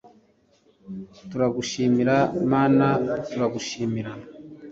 turagushimira, 1.29 2.15
mana, 2.51 2.85
turagushimira 3.29 4.11